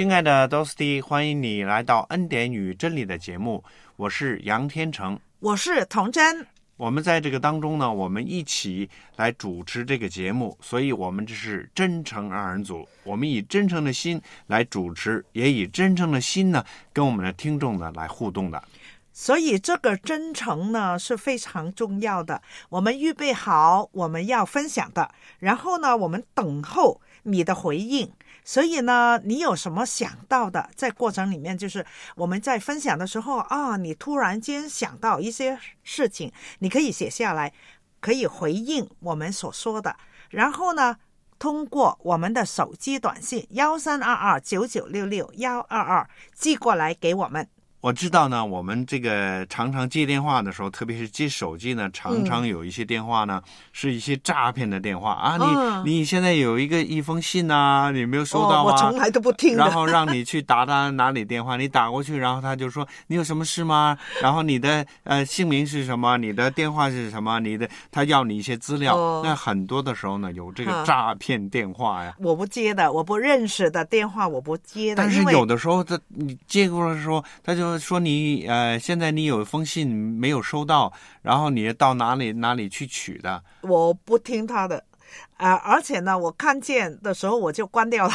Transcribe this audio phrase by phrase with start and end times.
[0.00, 3.62] 亲爱的 Dosty，欢迎你来到《恩典与真理》的节目，
[3.96, 6.46] 我是杨天成，我是童真。
[6.78, 18.62] 我们在这个当中呢，我们一起来主持这个节目，所以我们这是真诚二人组，我们以真诚的心来主持，也以真诚的心呢，跟我们的听众呢来互动的。
[19.12, 22.40] 所以这个真诚呢是非常重要的。
[22.70, 28.10] 我们预备好我们要分享的，然后呢，我们等候你的回应。
[28.44, 31.84] 所以呢，你有什么想到的，在过程里面，就是
[32.16, 37.52] 我们在分享的时候啊，你突然间想到一些事情，你可以写下来，
[38.00, 39.96] 可以回应我们所说的。
[40.30, 40.96] 然后呢，
[41.38, 47.48] 通过我们的手机短信幺三二二九九六六幺二二寄过来给我们。
[47.80, 55.38] 我知道呢，我们这个常常接电话的时候，特别是接手机呢，常常有一些电话呢，是一些诈骗的电话啊。
[55.84, 58.72] 你你现在有一个一封信呐，你没有收到吗？
[58.72, 59.56] 我从来都不听。
[59.56, 63.96] 然后让你去打他哪里电话，你打过去，然后他就说你有什么事吗？
[64.20, 66.18] 然后你的呃姓名是什么？
[66.18, 67.40] 你的电话是什么？
[67.40, 69.22] 你的他要你一些资料。
[69.24, 72.14] 那很多的时候呢，有这个诈骗电话呀。
[72.18, 75.02] 我不接的，我不认识的电话我不接的。
[75.02, 77.69] 但是有的时候他你接过来的时候，他就。
[77.78, 83.42] 说你呃，现在你有一封信没有收到，然后你到哪里哪里去取的？
[83.62, 84.84] 我不听他的，
[85.36, 88.12] 啊，而且呢，我看见的时候我就关掉了。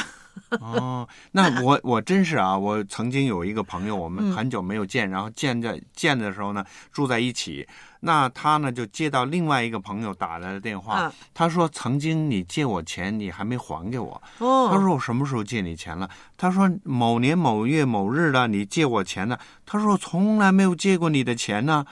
[0.61, 7.67] 哦，那我我真是啊，我曾经有一个朋友，我们很久没有见，然后见着见的时候呢，住在一起。
[8.01, 16.07] 那他呢就接到另外一个朋友打来的电话，他说：“曾经你借我钱，你还没还给我。”哦，他说：“我什么时候借你钱了？”
[16.37, 19.35] 他说：“某年某月某日的，你借我钱呢？”
[19.65, 21.83] 他说：“我从来没有借过你的钱呢。”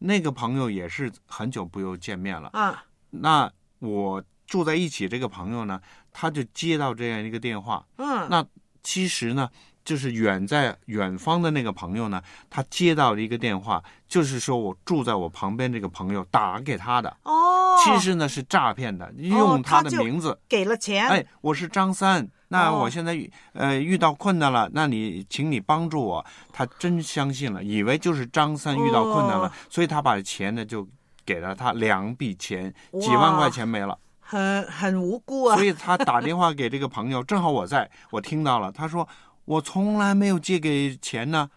[0.00, 2.48] 那个朋友也是很久不又见面了。
[2.52, 5.78] 啊，那我住在一起这个朋友呢，
[6.18, 7.84] 他就接到这样一个电话。
[7.96, 8.44] 嗯，那
[8.82, 9.48] 其实呢。
[9.84, 17.08] 就是远在远方的那个朋友呢，他接到了一个电话，就是说我住在我旁边这个朋友打给他的。
[17.22, 21.08] 哦，其实呢是诈骗的，用他的名字给了钱。
[21.08, 23.18] 哎，我是张三，那我现在
[23.54, 26.26] 呃遇到困难了，那你请你帮助我。
[26.52, 30.86] 他真相信了，以为就是张三遇到困难了，所以他把钱呢就
[31.24, 32.70] 给了他两笔钱，
[33.00, 35.56] 几万块钱没了，很很无辜啊。
[35.56, 39.08] 所以他打电话给这个朋友，正好我在我听到了，他说。
[39.48, 41.48] 我从来没有借给钱呢，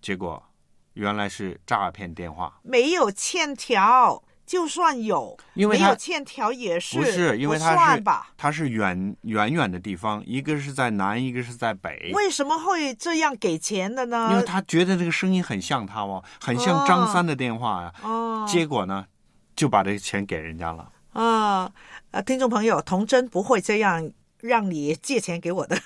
[0.00, 0.40] 结果
[0.92, 2.60] 原来是诈骗电话。
[2.62, 7.36] 没有欠条，就算有，因为没有欠条也是不是？
[7.36, 8.04] 因为他是
[8.36, 12.12] 他是远远远的地方，一个是在南，一个是在北。
[12.14, 14.28] 为什么会这样给钱的呢？
[14.30, 17.92] 因为他觉得这个声音很像他哦，很像张三的电话呀。
[18.04, 19.04] 哦，结果呢，
[19.56, 20.88] 就把这个钱给人家了。
[21.12, 21.72] 啊，
[22.10, 24.12] 呃，听众朋友，童真不会这样。
[24.40, 25.76] 让你借钱给我的，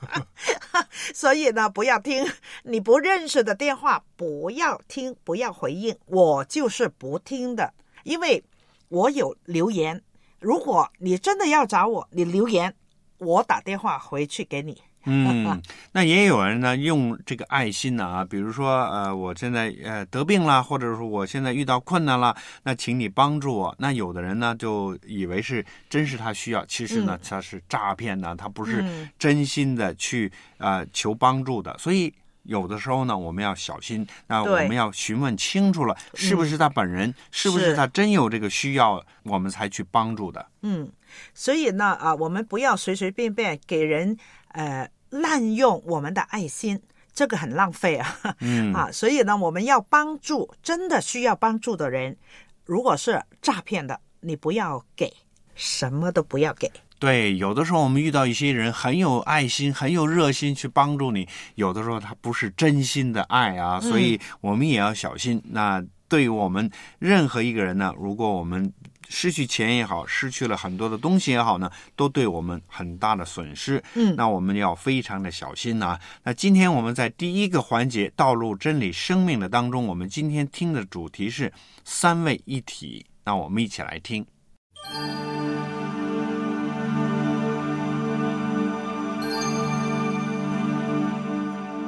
[1.14, 2.30] 所以呢，不要听
[2.64, 7.72] 你不认识的电话，不要听，不要回应，我就是不听的，
[8.04, 8.44] 因为
[8.90, 10.02] 我有留言。
[10.40, 12.76] 如果你真的要找我，你留言，
[13.16, 14.82] 我打电话回去给你。
[15.04, 15.62] 嗯，
[15.92, 23.74] 那也有人呢用这个爱心呢啊，比如说呃，我现在呃得病了，或者说我现在遇到困难了，那请你帮助我。
[23.78, 28.84] 那有的人呢就以为是真是他需要，其实呢他是诈骗呢，他不是
[29.18, 31.74] 真心的去呃求帮助的。
[31.78, 32.12] 所以
[32.42, 40.46] 有的时候呢，我们要小心，那我们要询问清楚了，是不是他本人，是不是他真有这个需要，我们才去帮助的。
[40.60, 40.90] 嗯，
[41.32, 44.18] 所以呢啊，我们不要随随便便给人。
[44.52, 46.80] 呃，滥用我们的爱心，
[47.12, 48.36] 这个很浪费啊！
[48.40, 52.16] 嗯 啊，所以呢，我们要帮助真的需要帮助的人。
[52.64, 55.12] 如果是诈骗的，你不要给，
[55.54, 56.70] 什么都不要给。
[56.98, 65.42] 对，有的时候我们遇到一些人很有爱心、很有热心去帮助你，有的时候他不是真心的爱啊，所以我们也要小心。
[65.46, 68.70] 那对于我们任何一个人呢，如果我们
[69.10, 73.82] 失去钱也好失去了很多的东西也好呢都对我们很大的损失。
[73.94, 74.14] 嗯。
[74.16, 81.52] 那我们要非常的小心呐那今天我们在第一个环节道路真理生命的当中我们今天听的主题是
[81.84, 83.04] 三位一体。
[83.24, 84.24] 那我们一起来听。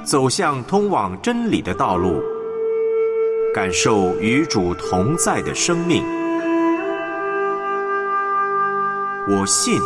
[0.05, 2.21] 走向通往真理的道路
[3.55, 6.22] 感受与主同在的生命。
[9.29, 9.79] 我信，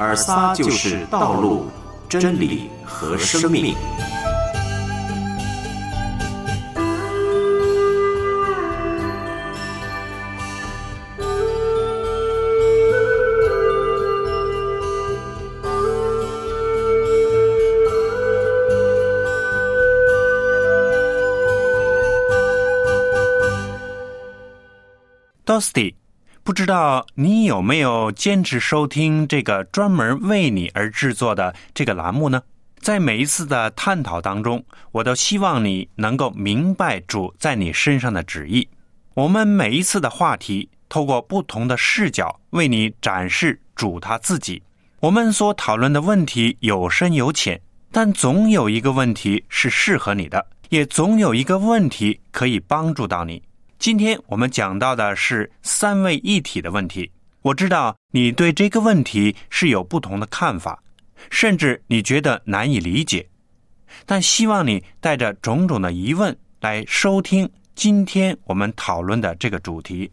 [0.00, 1.70] 尔撒就是道路、
[2.08, 3.76] 真理和生命。
[25.50, 25.94] Dosty，
[26.44, 32.40] 不知道你有没有坚持收听这个专门为你而制作的这个栏目呢？
[32.78, 38.68] 在每一次的探讨当中，我都希望你能够明白主在你身上的旨意。
[39.14, 44.62] 我们每一次的话题，透过不同的视角为你展示主他自己。
[45.00, 47.60] 我们所讨论的问题有深有浅，
[47.90, 53.42] 但总有一个问题是适合你的，也总有一个问题可以帮助到你。
[53.80, 57.10] 今天我们讲到的是三位一体的问题。
[57.40, 60.82] 我知道你对这个问题是有不同的看法，
[61.30, 63.26] 甚至你觉得难以理解。
[64.04, 70.10] 但希望你带着种种的疑问来收听今天我们讨论的这个主题。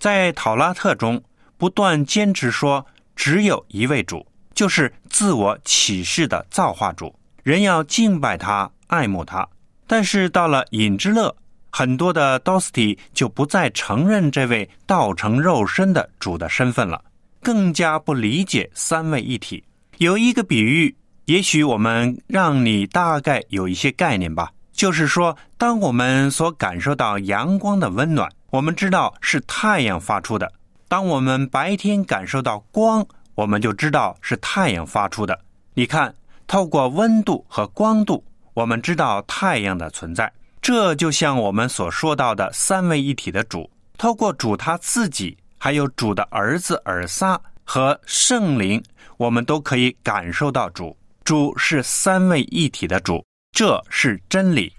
[0.00, 1.22] 在讨拉特中，
[1.56, 2.84] 不断坚持说
[3.14, 9.48] 只有一位主，就是自我启示的造化主，人要敬拜他、爱慕他。
[9.86, 11.36] 但是到了隐之乐。
[11.78, 17.00] 很多的 Dosty 就不再承认这位道成肉身的主的身份了，
[17.40, 19.62] 更加不理解三位一体。
[19.98, 20.92] 有一个比喻，
[21.26, 24.50] 也许我们让你大概有一些概念吧。
[24.72, 30.48] 就是说，当我们所感受到阳光的温暖，我们知道是太阳发出的；
[30.88, 35.38] 当我们白天感受到光，我们就知道是太阳发出的。
[35.74, 36.12] 你看，
[36.48, 40.32] 透过温度和光度，我们知道太阳的存在。
[40.60, 48.82] 这就像我们所说到的三位一体的主，透过主他自己，还有主的儿子尔撒和圣灵，
[49.16, 50.96] 我们都可以感受到主。
[51.24, 54.72] 主是三位一体的主，这是真理。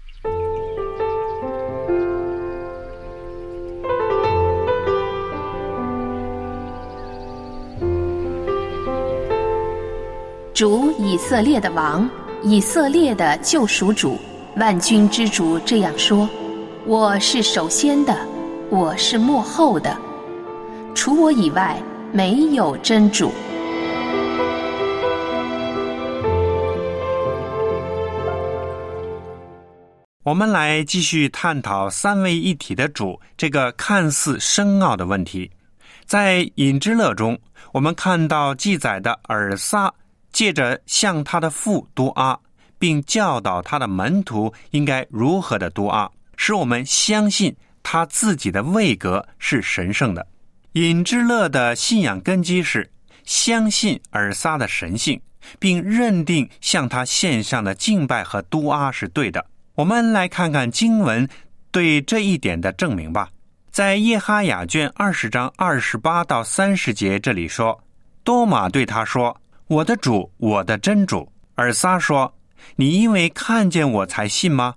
[10.52, 12.08] 主以色列的王，
[12.42, 14.18] 以色列的救赎主。
[14.60, 16.28] 万军之主这样说
[16.84, 18.14] ：“我是首先的，
[18.68, 19.98] 我是幕后的，
[20.94, 23.32] 除我以外没有真主。”
[30.24, 35.50] 我们来继续探讨三位一体的主这个看似深奥的问题。
[36.04, 37.38] 在隐之乐中，
[37.72, 39.90] 我们看到记载的尔撒
[40.34, 42.38] 借着向他的父多阿。
[42.80, 50.26] 并教导他的门徒应该如何的读阿，使我们相信他自己的位格是神圣的。
[50.72, 52.90] 尹之乐的信仰根基是
[53.24, 55.20] 相信尔撒的神性，
[55.58, 59.44] 并认定向他献上的敬拜和读阿是对的。
[59.74, 61.28] 我们来看看经文
[61.70, 63.28] 对这一点的证明吧。
[63.70, 67.78] 在耶哈雅卷二十章二十八到三十节这里说，
[68.24, 69.36] 多马对他说
[69.68, 72.32] ：“我的主，我的真主。”尔撒说。
[72.76, 74.74] 你因为看见我才信吗？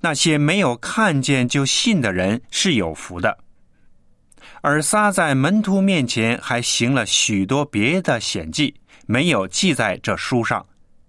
[0.00, 3.38] 那些没有看见就信的人是有福的。
[4.60, 8.74] 而撒在门徒面前还行了许多别的显迹，
[9.06, 10.64] 没有记在这书上，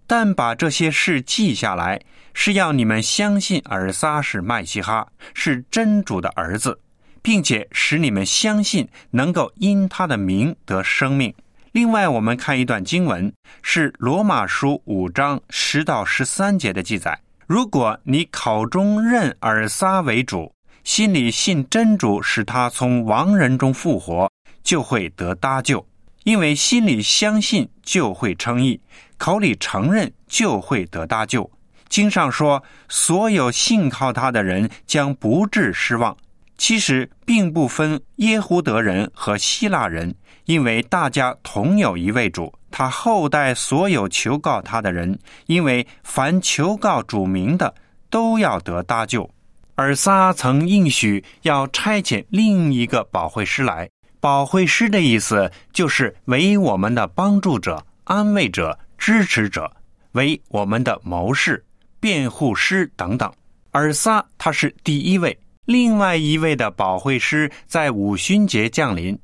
[0.06, 2.00] 但把这些事记下来，
[2.34, 6.80] 是要你们相信尔撒是麦西哈，是真主的儿子，
[7.22, 11.34] 并且使你们相信能够因他的名得生命。
[11.78, 13.32] 另外，我们看一段经文，
[13.62, 17.16] 是罗马书五章十到十三节的记载。
[17.46, 20.52] 如果你口中认尔撒为主，
[20.84, 24.28] 心里信真主使他从亡人中复活，
[24.64, 25.86] 就会得搭救。
[26.24, 28.82] 因为心里相信就会称义，
[29.20, 31.48] 口里承认就会得搭救。
[31.90, 36.18] 经上说，所有信靠他的人将不致失望。
[36.58, 40.16] 其实并不分耶胡德人和希腊人。
[40.48, 47.74] 因为大家同有一位主，他后代所有求告他的人，因为凡求告主名的，
[48.10, 49.30] 都要得搭救。
[49.76, 53.90] 尔撒曾应许要差遣另一个保惠师来，
[54.22, 59.70] 保惠师的意思就是为我们的帮助者、安慰者、支持者，
[60.14, 61.64] 为我们的谋士、
[62.00, 63.30] 辩护师等等。
[63.72, 69.20] 尔撒他是第一位，另外一位的保惠师在五旬节降临。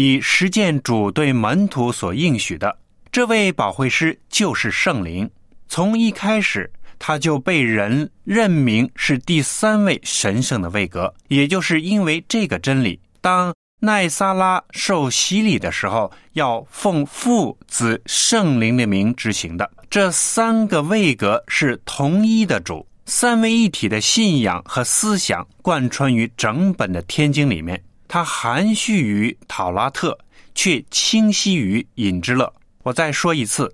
[0.00, 2.78] 以实践主对门徒所应许的，
[3.10, 5.28] 这位保惠师就是圣灵，
[5.66, 19.68] 从一开始他就被人任命是第三位神圣的位格，也就是因为这个真理，当奈撒拉受洗礼的时候，要奉父子圣灵的名执行的。
[19.90, 27.82] 这三个位格是同一的主，三位一体的信仰和思想贯穿于整本的天经里面。
[28.08, 30.18] 它含蓄于讨拉特，
[30.54, 32.52] 却清晰于隐之乐。
[32.82, 33.72] 我再说一次，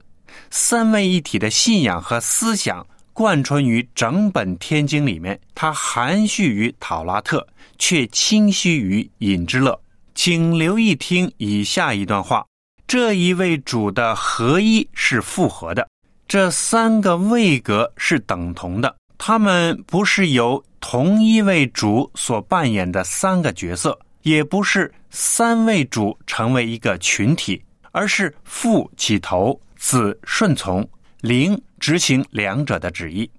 [0.50, 5.40] 三位一体的信仰和思想贯穿于整本天经里面。
[5.54, 7.46] 它含蓄于讨拉特，
[7.78, 9.80] 却清晰于隐之乐。
[10.16, 12.44] 请留意听以下一段话：
[12.86, 15.88] 这一位主的合一是复合的，
[16.26, 27.62] 这三个位格是等同的，他们不是由同一位主所扮演的三个角色，也不是三位主成为一个群体，
[27.92, 30.86] 而是父起头，子顺从，
[31.20, 33.30] 灵执行两者的旨意。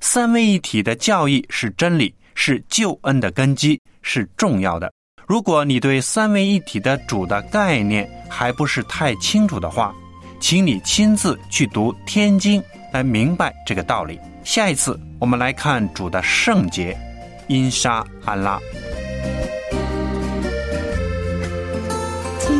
[0.00, 4.92] 三位一体的教义是真理，是救恩的根基，是重要的。
[5.26, 9.94] 如果你对三位一体的主的概念还不是太清楚的话，
[10.40, 12.60] 请你亲自去读《天经》
[12.92, 14.20] 来明白这个道理。
[14.44, 16.94] 下一次我们来看主的圣洁，
[17.48, 18.60] 因沙安拉。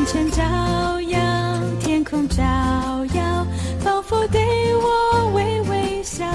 [0.04, 0.42] 清晨照
[1.00, 1.18] 耀，
[1.80, 2.42] 天空照
[3.14, 3.46] 耀，
[3.80, 4.38] 仿佛对
[4.76, 6.26] 我微微笑。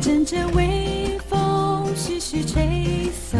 [0.00, 3.38] 阵阵微风徐徐吹送，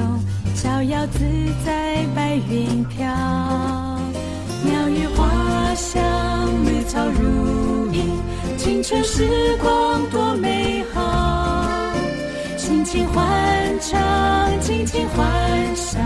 [0.55, 1.19] 逍遥自
[1.65, 3.05] 在白云飘。
[4.63, 6.01] 鸟语花香，
[6.65, 8.05] 绿草如茵，
[8.57, 11.93] 青春时光多美好。
[12.57, 13.25] 尽情欢
[13.81, 15.27] 唱，尽情欢
[15.75, 15.99] 笑，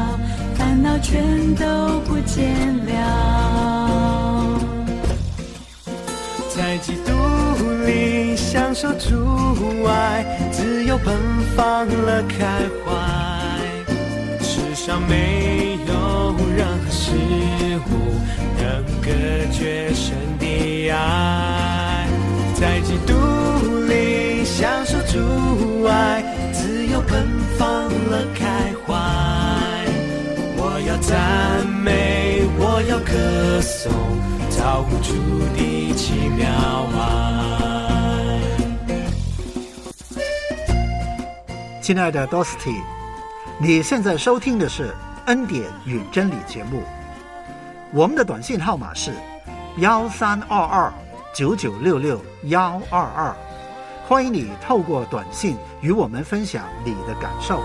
[0.81, 2.57] 烦恼全都不见
[2.87, 4.59] 了。
[6.49, 7.13] 在基督
[7.85, 11.15] 里享受主爱，自由奔
[11.55, 12.47] 放了开
[12.83, 12.97] 怀。
[14.43, 17.11] 世上没有任何事
[17.91, 18.17] 物
[18.59, 19.11] 能隔
[19.53, 22.07] 绝神的爱。
[22.55, 23.13] 在基督
[23.87, 26.23] 里享受主爱，
[26.55, 27.27] 自由奔
[27.59, 28.50] 放了开怀。
[31.01, 33.93] 赞美，我要歌颂，
[34.51, 35.13] 造物主
[35.57, 38.39] 的奇妙啊。
[41.81, 42.81] 亲爱的 Dosty，
[43.59, 44.95] 你现在收听的是
[45.27, 46.83] 恩典与真理节目。
[47.93, 49.13] 我们的短信号码是
[49.79, 50.93] 幺三二二
[51.35, 53.35] 九九六六幺二二，
[54.07, 57.61] 欢迎你透过短信与我们分享你的感受。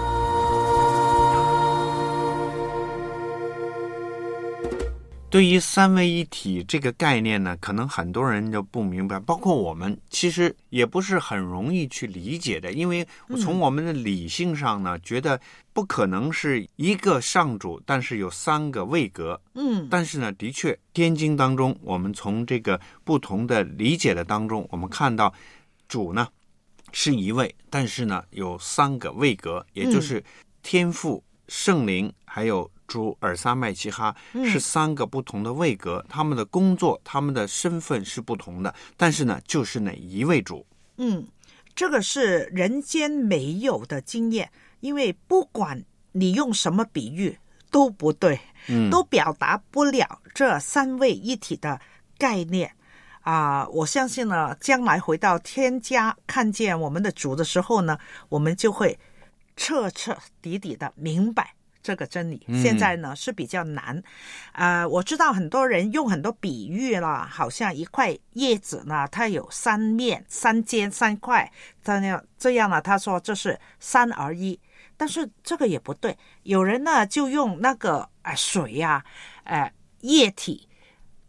[5.36, 12.72] 对于三位一体这个概念呢，可能很多人就不明白，包括我们，其实也不是很容易去理解的。
[12.72, 13.06] 因为
[13.42, 15.38] 从我们的理性上呢，觉得
[15.74, 19.42] 不可能是一个上主，但是有三个位格。
[19.56, 25.34] 嗯但是呢，的确，《天经》当中，我们从这个不同的理解的当中，我们看到
[25.89, 26.25] 主呢
[26.94, 30.24] 是一位，但是呢有三个位格，也就是
[30.63, 40.65] 天父、圣灵还有主尔萨麦奇哈，是三个不同的位格，他们的工作、他们的身份是不同的，但是呢，就是哪一位主。
[40.98, 41.25] 嗯，
[41.74, 44.50] 这个是人间没有的经验，
[44.80, 47.38] 因为不管你用什么比喻
[47.72, 51.80] 都不对，嗯都表达不了这三位一体的
[52.18, 52.72] 概念。
[53.22, 57.98] 啊，我相信呢，将来回到天家看见我们的主的时候呢，
[58.30, 58.98] 我们就会
[59.56, 62.44] 彻彻底底的明白这个真理。
[62.48, 64.01] 嗯现在呢是比较难，
[64.54, 71.51] 呃，我知道很多人用很多比喻啦，好像一块叶子呢，它有三面、三尖、三块，
[71.84, 74.60] 这样这样呢，他说这是三而一，
[74.98, 76.18] 但是这个也不对。
[76.42, 79.06] 有人呢就用那个呃水呀、
[79.44, 80.68] 呃液体、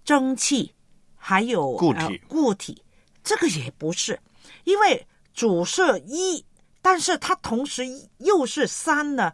[0.05, 0.75] 蒸汽，
[1.17, 2.83] 还有固体呃、固体，
[3.23, 4.19] 这个也不是，
[4.65, 6.43] 因为主是一，
[6.81, 7.85] 但是它同时
[8.19, 9.33] 又是三呢，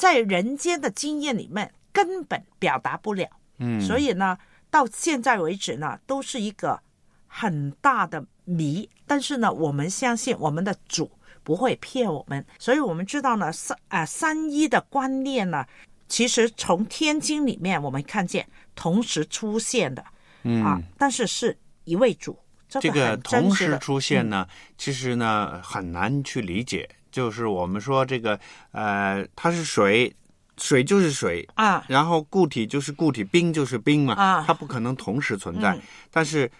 [0.00, 3.28] 在人间的经验里面根本表达不了。
[3.58, 4.38] 嗯所以呢，
[4.70, 6.80] 到现在为止呢，都是一个
[7.26, 8.88] 很大的谜。
[9.06, 11.10] 但是呢，我们相信我们的主
[11.42, 15.66] 不会骗我们，所以我们知道呢，三啊、三一的观念呢，
[16.08, 20.02] 其实从天经里面我们看见同时出现的、
[20.44, 21.54] 嗯啊，但是是
[21.84, 26.88] 一位主，这这个同时出现呢，其实呢很难去理解。
[27.10, 28.38] 就是我们说这个
[28.72, 30.12] 呃，它是水，
[30.56, 35.74] 水就是水，啊，然后固体就是固体，冰就是冰嘛，啊它不可能同时存在。
[35.76, 36.50] 嗯但是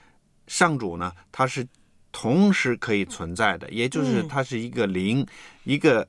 [0.46, 1.66] 上主呢，它是
[2.12, 5.24] 同时可以存在的，也就是它是一个灵，
[5.64, 6.06] 一个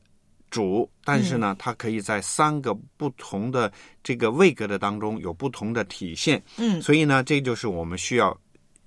[0.49, 3.71] 主，但是嗯呢，它可以在三个不同的
[4.03, 6.41] 这个位格的当中有不同的体现。
[6.57, 8.35] 嗯所以呢，这就是我们需要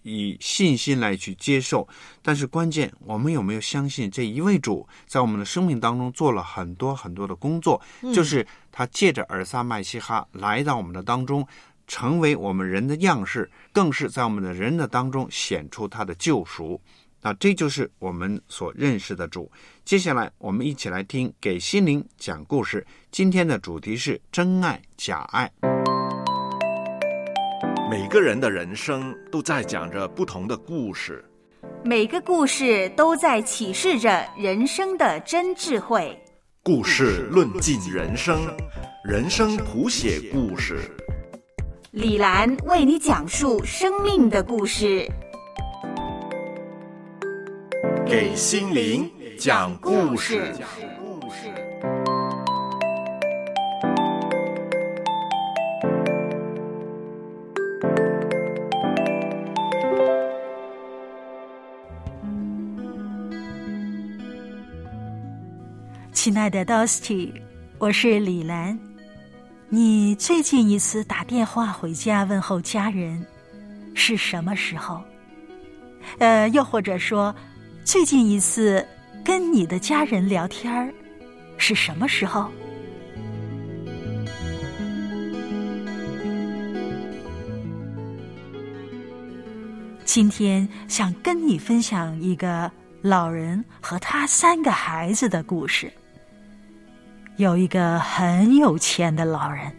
[0.04, 1.86] 以信心来去接受。
[2.22, 7.82] 但是关键，我们有没有相信这一位主在我们的生命当中做了很多很多的工作？
[8.14, 11.44] 就是他借着尔撒麦西哈来到我们的当中。
[11.86, 16.80] 成为我们人的样式，更是在我们的人的当中显出他的救赎。
[17.20, 19.52] 那这就是我们所认识的主。
[19.84, 22.86] 接下来，我们一起来听给心灵讲故事。
[23.10, 25.52] 今天的主题是真爱假爱。
[27.96, 31.24] 每个人的人生都在讲着不同的故事，
[31.84, 36.20] 每个故事都在启示着人生的真智慧。
[36.64, 38.52] 故事论尽人生，
[39.04, 40.80] 人生谱写故事。
[41.92, 45.08] 李兰为你讲述生命的故事，
[48.04, 49.08] 给心灵
[49.38, 50.52] 讲故事。
[66.24, 67.30] 亲爱的 Dusty，
[67.76, 68.80] 我是李兰。
[69.68, 73.26] 你最近一次打电话回家问候家人
[73.94, 75.04] 是什么时候？
[76.16, 77.36] 呃，又或者说，
[77.84, 78.82] 最近一次
[79.22, 80.90] 跟你的家人聊天儿
[81.58, 82.50] 是什么时候？
[90.06, 95.92] 今天想跟你分享一个老人和他三个孩子的故事。
[97.36, 99.72] 有一个很有钱的老人，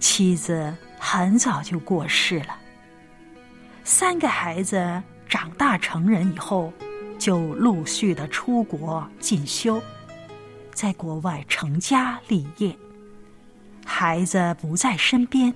[0.00, 2.56] 妻子很早就过世了。
[3.84, 6.72] 三个孩子长大成人以后，
[7.18, 9.82] 就陆续的出国进修，
[10.72, 12.74] 在国外成家立业。
[13.84, 15.52] 孩子不在身边，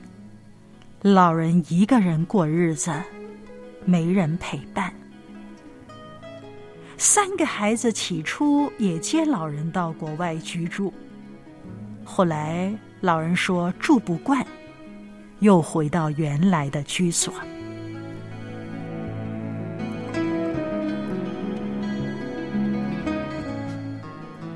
[1.01, 2.93] 老人一个人过日子，
[3.87, 4.93] 没人陪伴。
[6.99, 10.93] 三个孩子起初也接老人到国外居住，
[12.05, 14.45] 后来老人说住不惯，
[15.41, 17.35] 又回到原来的居所。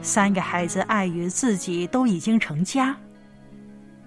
[0.01, 2.97] 三个孩子碍于自己都已经成家，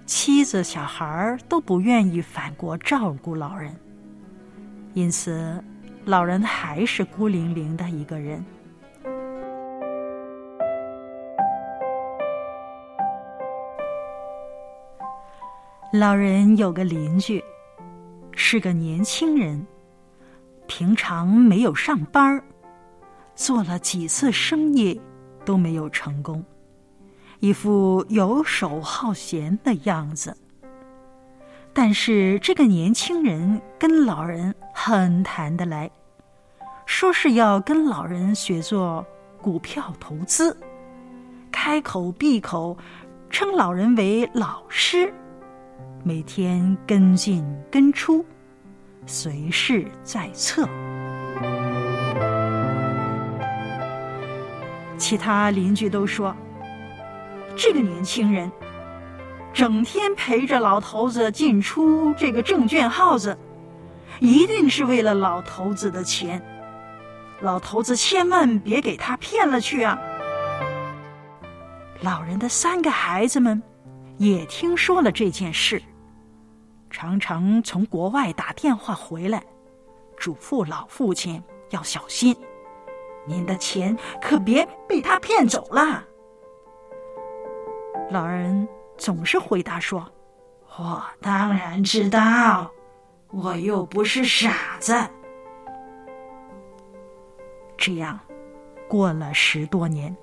[0.08, 3.76] 妻子、小孩都不愿意返国照顾老人，
[4.96, 5.64] 因此。
[6.06, 8.44] 老人还是孤零零的一个人。
[15.94, 17.42] 老人有个邻居，
[18.34, 19.66] 是个年轻人，
[20.68, 22.44] 平常没有上班
[23.34, 25.00] 做了几次生意
[25.46, 26.44] 都没有成功，
[27.40, 30.36] 一副游手好闲的样子。
[31.76, 35.90] 但是这个年轻人跟老人很谈得来，
[36.86, 39.04] 说是要跟老人学做
[39.42, 40.56] 股票投资，
[41.52, 42.78] 开口闭口
[43.32, 45.12] 称老人为老师，
[46.04, 48.24] 每天跟进跟出，
[49.08, 50.70] 随时在侧。
[54.96, 56.36] 其他邻居都说，
[57.58, 58.52] 这个年轻人。
[59.54, 63.38] 整天陪着老头子进出这个证券号子，
[64.20, 66.42] 一定是为了老头子的钱。
[67.40, 70.00] 老头子千万别给他骗了去啊！
[72.02, 73.62] 老人的三个孩子们
[74.18, 75.82] 也听说了这件事，
[76.90, 79.44] 常常从国外打电话回来，
[80.18, 82.36] 嘱咐老父亲要小心，
[83.28, 86.04] 您的钱可别被他骗走了。
[88.10, 88.68] 老人。
[89.04, 90.10] 总是回答说
[90.80, 92.72] ：“我当然知道，
[93.32, 94.96] 我又不是傻子。”
[97.76, 98.18] 这样，
[98.88, 100.16] 过了十多年，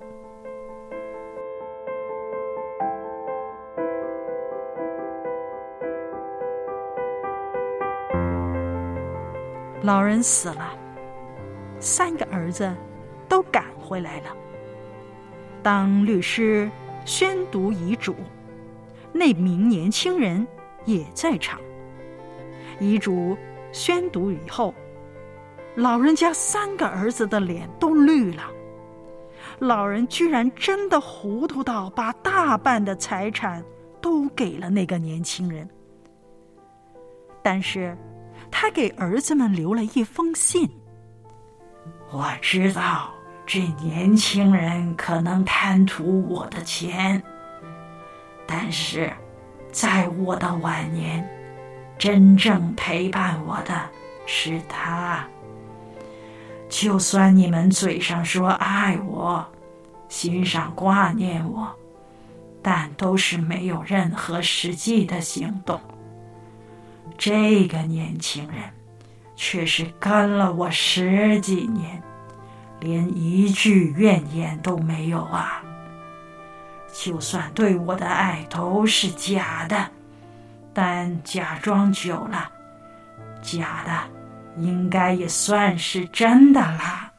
[9.83, 10.75] 老人死了，
[11.79, 12.75] 三个儿子
[13.29, 14.35] 都赶回来了。
[15.61, 16.67] 当律师
[17.05, 18.15] 宣读遗嘱。
[19.13, 20.45] 那名年轻人
[20.85, 21.59] 也在场。
[22.79, 23.37] 遗嘱
[23.71, 24.73] 宣读以后，
[25.75, 28.43] 老人家三个儿子的脸都绿了。
[29.59, 33.63] 老人居然真的糊涂到把大半的财产
[34.01, 35.69] 都给了那个年轻人。
[37.43, 37.95] 但是，
[38.49, 40.67] 他给儿子们留了一封信。
[42.11, 43.11] 我知道
[43.45, 47.21] 这年轻人可能贪图我的钱，
[48.53, 49.09] 但是
[49.71, 51.25] 在我的晚年，
[51.97, 53.89] 真正陪伴我的
[54.25, 55.25] 是他。
[56.67, 59.45] 就算你们嘴上说爱我，
[60.09, 61.73] 心上挂念我，
[62.61, 65.79] 但都是没有任何实际的行动。
[67.17, 68.57] 这个年轻人
[69.37, 72.03] 却是跟了我十几年，
[72.81, 75.63] 连一句怨言都没有啊！
[76.93, 79.89] 就算对我的爱都是假的，
[80.73, 82.49] 但假装久了，
[83.41, 87.10] 假的应该也算是真的了。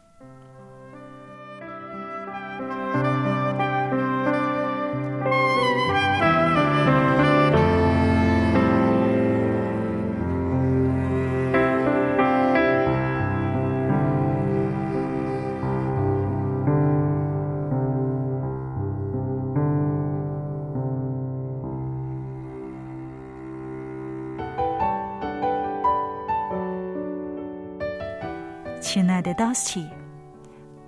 [28.92, 29.88] 亲爱的 Dusty，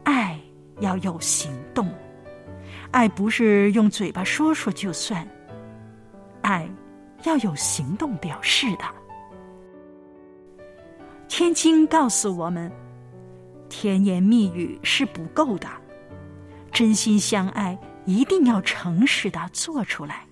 [0.03, 0.39] 爱
[0.81, 1.91] 要有行动，
[2.91, 5.27] 爱不是用嘴巴说说就算，
[6.43, 6.69] 爱
[7.23, 8.85] 要有行动表示的。
[11.29, 12.71] 天经告诉我们，
[13.71, 15.67] 甜言蜜语是不够的，
[16.71, 20.27] 真心相爱一定要诚实的做出来。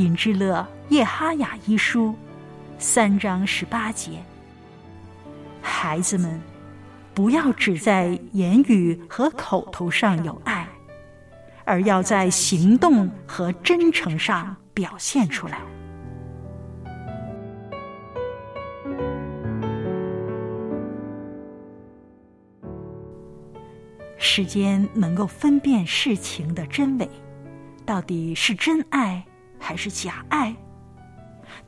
[0.00, 2.06] 尹志乐《叶哈雅一书》
[2.78, 4.12] 三章十八节：
[5.60, 6.40] 孩子们，
[7.12, 10.66] 不要只在言语和口头上有爱，
[11.66, 15.60] 而要在行动和真诚上表现出来。
[24.16, 27.06] 时间能够分辨事情的真伪，
[27.84, 29.22] 到底是真爱
[29.60, 30.56] 还是假爱？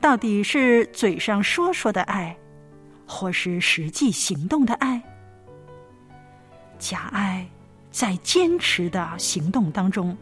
[0.01, 2.35] 到底是嘴上说说的爱，
[3.07, 5.01] 或是实际行动的爱？
[6.77, 7.47] 假爱
[7.91, 10.17] 在坚持的行动当中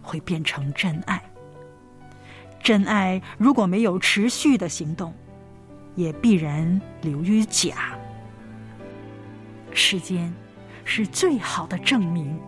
[0.00, 1.22] 会变成真爱。
[2.62, 5.12] 真爱如果没有持续的行动，
[5.94, 7.98] 也必然流于假。
[9.72, 10.32] 时间
[10.84, 12.40] 是最好的证明。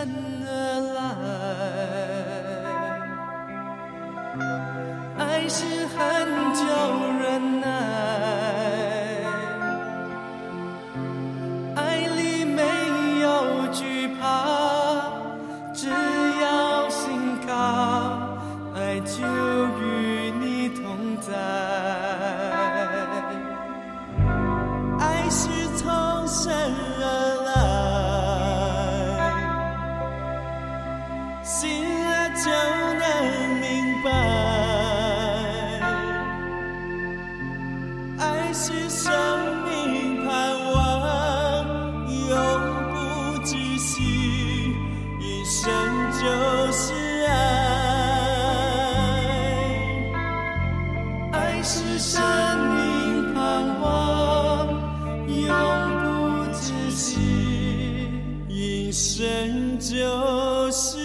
[0.00, 0.08] 身
[0.46, 0.48] 而
[0.94, 0.98] 来，
[5.18, 5.98] 爱是很
[6.54, 6.64] 叫
[7.20, 7.49] 人。
[60.00, 60.96] 就是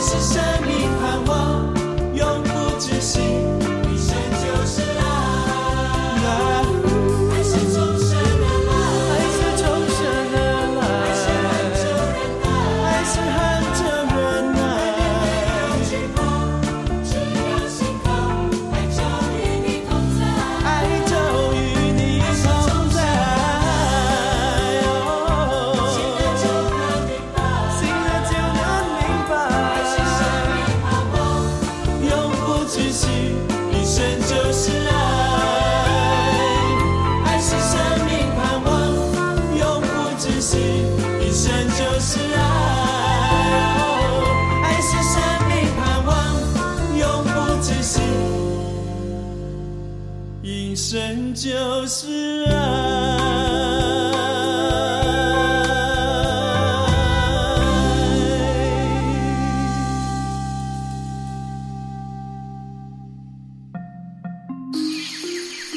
[0.00, 0.49] 爱
[51.40, 52.60] 就是爱。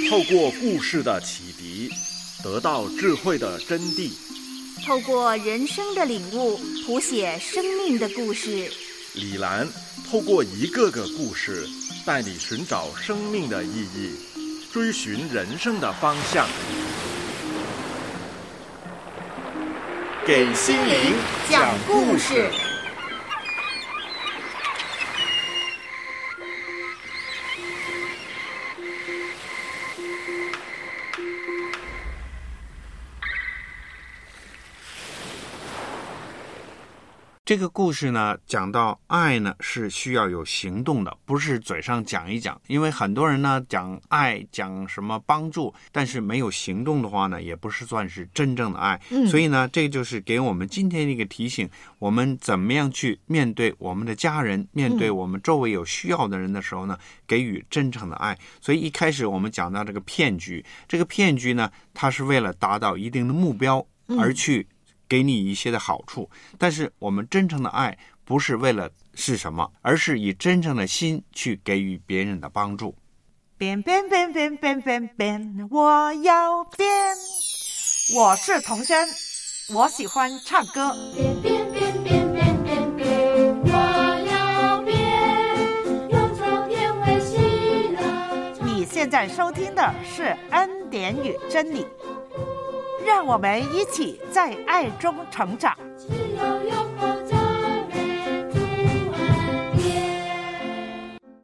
[0.09, 1.89] 透过故事的启迪，
[2.43, 4.11] 得到智慧的真谛；
[4.85, 8.69] 透过人生的领悟，谱写生命的故事。
[9.13, 9.65] 李兰
[10.11, 11.65] 透过一个个故事，
[12.05, 14.11] 带你寻找生命的意义，
[14.73, 16.47] 追寻人生的方向，
[20.25, 21.13] 给心灵
[21.47, 22.49] 讲故事。
[37.45, 42.59] 这个故事呢，讲到爱呢是需要有行动的，不是嘴上讲一讲。
[42.67, 48.97] 因为很多人呢讲爱，讲什么帮助，但是没有行动的话呢，也不是算是真正的爱。
[49.09, 58.39] 嗯所以呢，这就是给我们今天的一个提醒：我们怎么样去面对我们的家人，面对我们周围有需要的人的时候呢，给予真诚的爱。
[58.61, 63.85] 所以一开始我们讲到这个骗局，这个骗局呢，它是为了达到一定的目标
[64.17, 64.65] 而去。
[65.13, 67.95] 给你一些的好处，但是我们真诚的爱
[68.25, 72.95] 不是为了是什么，而是以真诚的心去给予别人的帮助。
[73.55, 76.89] 变变变变变变变，我要变。
[78.15, 79.07] 我是童声，
[79.75, 80.91] 我喜欢唱歌。
[81.13, 83.69] 变变变变变变变，我
[84.31, 87.37] 要变，用昨天为喜
[87.89, 88.65] 乐。
[88.65, 91.83] 你现在收听的是《恩典与真理》，
[93.05, 95.77] 让我们一起在爱中成长。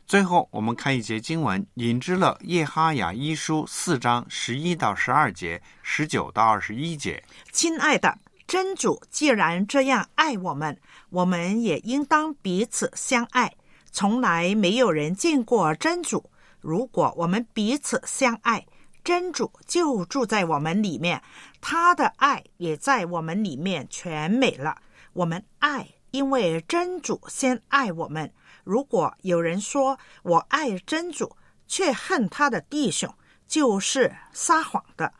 [0.06, 7.24] 最后，我们看一节经文，引之了耶哈雅一书四章十一到十二节，十九到二十一节。
[7.52, 8.18] 亲爱的
[8.48, 10.76] 真主，既然这样爱我们，
[11.12, 13.54] 我们也应当彼此相爱。
[13.92, 16.30] 从来没有人见过真主。
[16.60, 18.66] 如果我们彼此相爱，
[19.10, 21.24] 真主就住在我们里面，
[21.60, 24.84] 他的爱也在我们里面全美了。
[25.14, 28.32] 我们爱，因为真主先爱我们。
[28.64, 31.36] 如果有人说我爱真主，
[31.68, 33.12] 却恨他的弟兄，
[33.48, 35.12] 就是撒谎的。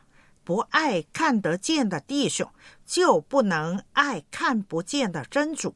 [0.44, 2.48] 不爱看得见的弟兄，
[2.86, 5.74] 就不能爱看不见的真主。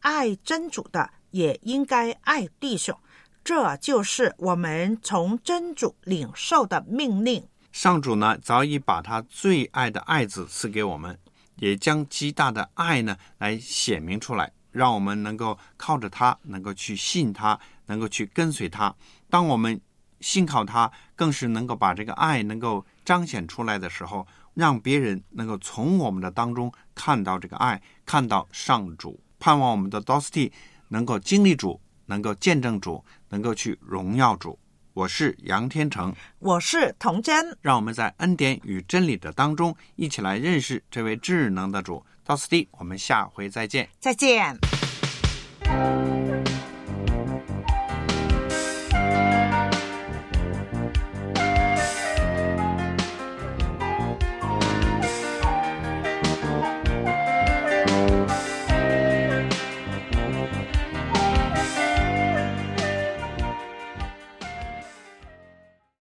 [0.00, 2.98] 爱真主的，也应该爱弟兄。
[3.44, 7.48] 这就是我们从真主领受的命令。
[7.72, 11.18] 上主呢，早已把他最爱的爱子赐给我们，
[11.56, 18.94] 也将极大的爱呢来显明出来，让我们能够靠着他，能够去信他，能够去跟随他。
[19.30, 19.80] 当我们
[20.20, 29.18] 信靠他，更是能够把这个爱能够彰显出来的时候，让别人能够从我们的当中看到这个爱，看到上主。
[29.40, 30.52] 盼望我们的 Dosty
[30.88, 34.58] 能够经历主，能够见证主，能够去荣耀主。
[34.94, 36.14] 我是杨天成。
[36.38, 42.04] 我是童真，让我们在恩典与真理的当中，一起来认识这位智能的主。
[42.24, 43.88] 到此地，我们下回再见。
[43.98, 44.54] 再见。《